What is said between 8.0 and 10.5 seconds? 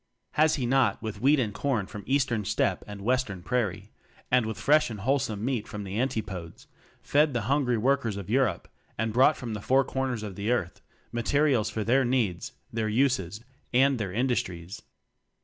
of Europe; and brought from the four corners of the